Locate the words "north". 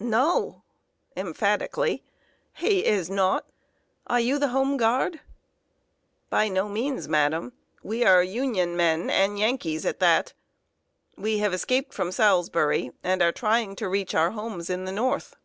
14.92-15.36